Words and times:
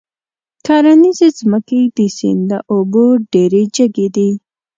کرنيزې 0.65 1.27
ځمکې 1.39 1.81
د 1.97 1.99
سيند 2.17 2.41
له 2.51 2.57
اوبو 2.73 3.05
ډېرې 3.33 3.61
جګې 3.75 4.07
دي. 4.15 4.29